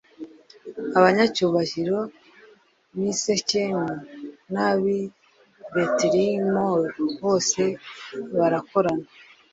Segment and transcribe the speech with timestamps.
[0.97, 1.99] abanyacyubahiro
[2.99, 3.87] b'i sikemu
[4.53, 4.99] n'ab'i
[5.73, 6.67] betimilo
[7.21, 7.61] bose
[8.37, 9.05] barakorana